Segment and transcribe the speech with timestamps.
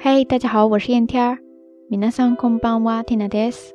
[0.00, 1.38] 嘿，大家好，我是燕天儿。
[1.90, 3.72] 皆さんこんばんは、テナです。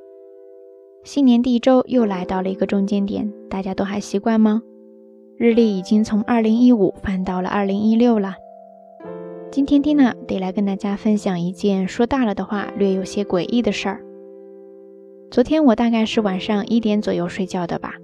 [1.04, 4.62] 新年第一周又来到了一个中间点，大家都还习惯吗？
[5.38, 8.36] 日历已经从二零一五翻到了二零一六了。
[9.52, 14.01] 今天蒂娜得来跟大家分享一件说大了的话，略有些诡异的事儿。
[15.29, 17.95] 昨天我大概是晚上一点左右睡觉的吧，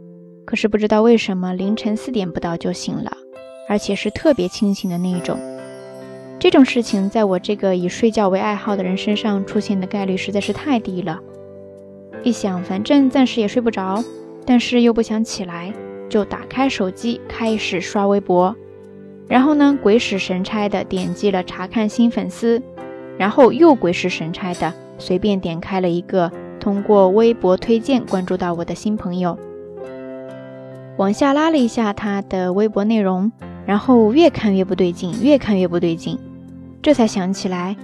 [0.46, 3.12] 可是不知道为什么凌晨四点不到就醒了，
[3.70, 5.38] 而且是特别清醒的那一种。
[6.43, 11.21] 这种事情在我这个以睡觉为爱好的人身上出现的概率实在是太低了。
[12.25, 14.03] 一想，反正暂时也睡不着，
[14.45, 15.73] 但是又不想起来，
[16.09, 18.57] 就打开手机开始刷微博。
[19.29, 22.61] 然后呢，鬼使神差的点击了查看新粉丝，
[23.17, 29.39] 然后又鬼使神差的随便点开了一个通过微博推荐关注到我的新朋友，
[30.97, 33.31] 往下拉了一下他的微博内容，
[33.65, 36.19] 然后越看越不对劲，越看越不对劲。
[36.83, 37.77] 这才想起来，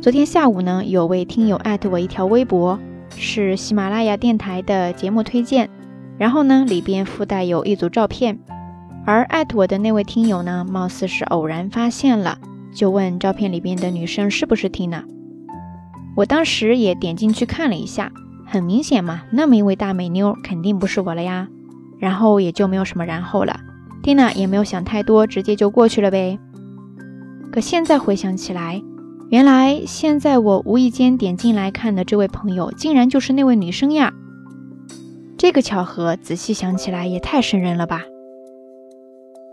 [0.00, 2.76] 昨天下午呢，有位听友艾特我一条微博，
[3.14, 5.70] 是喜马拉雅电台的节目推荐，
[6.18, 8.40] 然后呢，里边附带有一组照片，
[9.06, 12.38] 而艾特我的那位听友呢，貌似是偶然发现了，
[12.74, 15.04] 就问照片里边的女生是不是 Tina。
[16.16, 18.10] 我当时也点进去看了一下，
[18.44, 21.46] 很明显嘛，那么一位大美妞肯定不是我了呀，
[22.00, 23.60] 然后也就没有什么然后了
[24.02, 26.40] ，Tina 也没有想太多，直接就过去了呗。
[27.50, 28.82] 可现在回想起来，
[29.30, 34.12] 原来现在我无意间点进来看的这位朋友，竟然就是那位女生呀！
[35.36, 38.04] 这个巧合，仔细想起来也太瘆人了吧！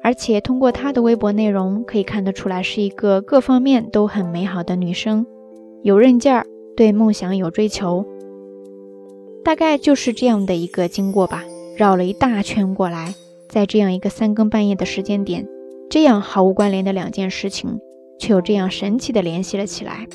[0.03, 5.25] 而且通过她的微博内容，可以看得出来是一个各方面都很美好的女生，
[5.81, 8.05] 有韧劲儿，对梦想有追求。
[9.43, 11.43] 大概就是这样的一个经过吧，
[11.77, 13.15] 绕了一大圈过来，
[13.49, 15.47] 在这样一个三更半夜的时间点。
[15.87, 17.79] 这样毫无关联的两件事情，
[18.18, 20.06] 却有这样神奇的联系了起来。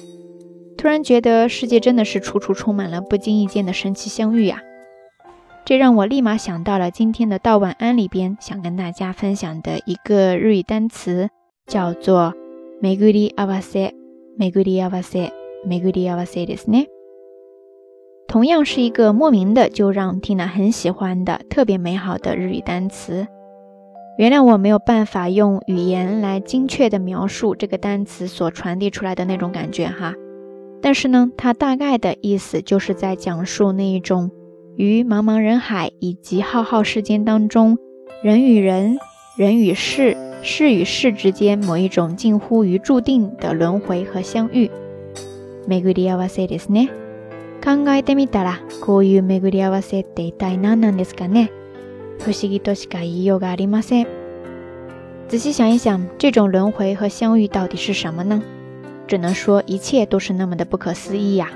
[0.77, 4.61] 突然觉得世界真的是处处充满了不经意间的神奇相遇呀！
[5.65, 11.29] 这让我立马想到了今天的道晚安里边想跟大家分享的一个日语单词，
[11.65, 12.33] 叫做“
[12.81, 13.93] めぐり合わせ”。
[14.37, 15.31] めぐり合わせ，
[15.65, 16.87] めぐり合わせですね。
[18.27, 23.25] 同样是一个莫名的就让 Tina 很喜欢的特别美好的日语单词。
[24.19, 30.13] 原谅我没有办法用语言来精确的描述这个单词所传递出来的那种感觉哈，
[30.81, 34.31] 但是呢，它大概的意思就是在讲述那一种
[34.77, 37.77] 于茫茫人海以及浩浩世间当中，
[38.23, 38.97] 人与人、
[39.37, 44.69] 人与事、事与事之间某一种近乎于注定的轮回和相遇。
[45.67, 46.89] 巡り合わせですね。
[47.63, 51.49] 考えてみたら、こういう巡り合わせって一体何なんですかね？
[52.19, 54.07] 不思議としか言いようがありません。
[55.27, 58.41] 仔细想一想，这种轮回和相遇到底是什么呢？
[59.07, 61.49] 只能说一切都是那么的不可思议呀。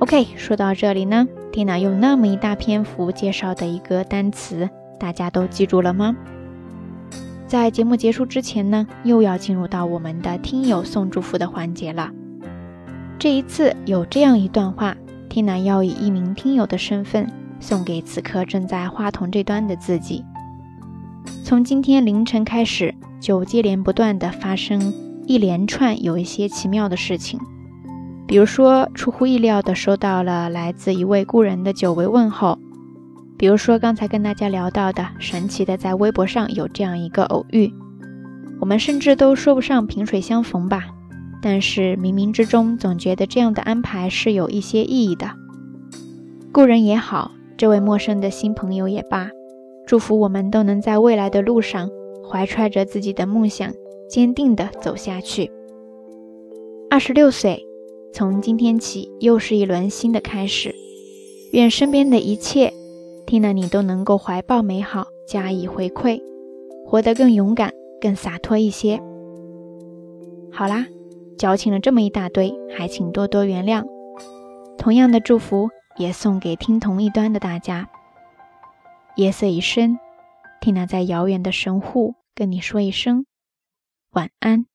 [0.00, 6.16] OK，说到这里呢，Tina 用那么一大篇幅介绍的一个单词，大家都记住了吗？
[7.46, 12.10] 在节目结束之前呢，又要进入到我们的听友送祝福的环节了。
[13.18, 14.96] 这一次有这样一段话，
[15.28, 17.26] Tina 要以一名听友的身份。
[17.59, 20.23] 送给此刻正在话筒这端的自己。
[21.43, 24.93] 从今天凌晨开始，就接连不断的发生
[25.25, 27.39] 一连串有一些奇妙的事情，
[28.27, 32.57] 比如说出乎意料的收到了来自一位故人的久违问候，
[33.37, 37.71] 比如说刚才跟大家聊到的神奇的在微博上有这样一个偶遇，
[38.59, 40.85] 我们甚至都说不上萍水相逢吧，
[41.41, 45.31] 但是冥冥之中总觉得这样的安排是有一些意义的，
[46.51, 47.31] 故人也好。
[47.57, 49.31] 这位陌生的新朋友也罢，
[49.85, 51.89] 祝福我们都能在未来的路上
[52.29, 53.71] 怀揣着自己的梦想，
[54.09, 55.49] 坚定地走下去。
[56.89, 57.65] 二十六岁，
[58.13, 60.75] 从今天起又是一轮新的开始。
[61.51, 62.73] 愿身边的一切，
[63.25, 66.21] 听了你都能够怀抱美好，加以回馈，
[66.85, 67.71] 活得更勇敢、
[68.01, 68.99] 更洒脱一些。
[70.51, 70.87] 好啦，
[71.37, 73.85] 矫情了这么一大堆，还请多多原谅。
[74.77, 75.69] 同样的祝福。
[75.97, 77.89] 也送给听同一端的大家。
[79.15, 79.97] 夜色已深，
[80.59, 83.25] 听那在遥远的神户跟你说一声
[84.11, 84.65] 晚安。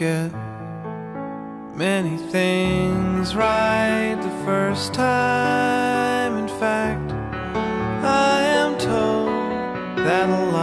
[0.00, 0.32] Get
[1.76, 6.38] many things right the first time.
[6.38, 7.12] In fact,
[8.02, 9.28] I am told.
[10.06, 10.59] that a lot.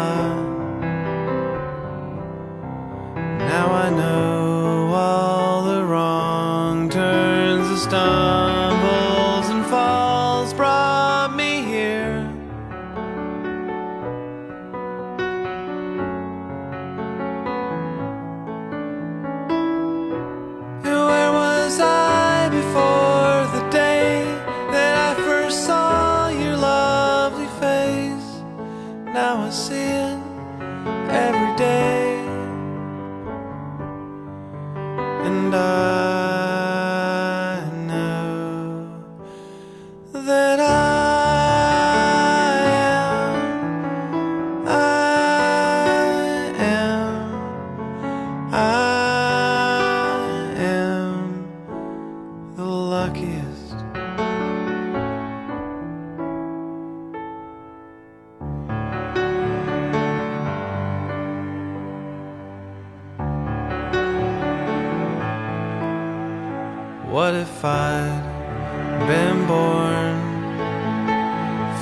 [67.17, 70.17] What if I'd been born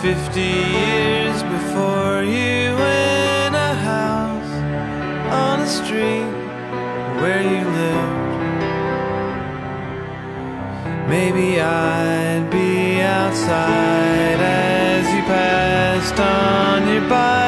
[0.02, 4.54] fifty years before you in a house
[5.44, 6.32] on a street
[7.20, 8.16] where you lived?
[11.10, 17.45] Maybe I'd be outside as you passed on your bike.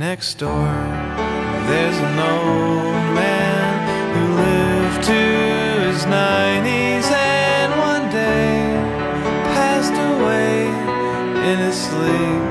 [0.00, 0.72] Next door,
[1.68, 8.80] there's an old man who lived to his nineties and one day
[9.52, 10.68] passed away
[11.50, 12.42] in his sleep.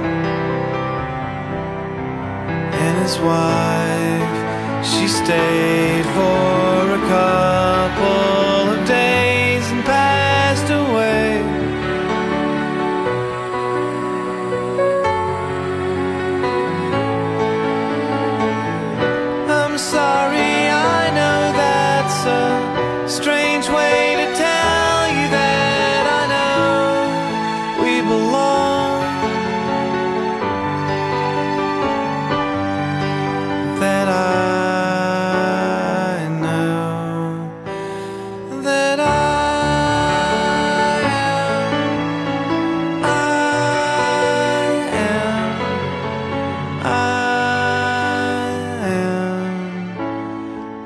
[2.83, 7.69] And his wife she stayed for a couple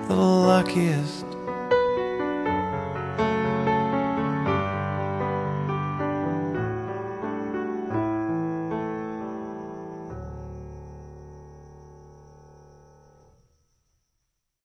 [0.07, 1.32] the luckiest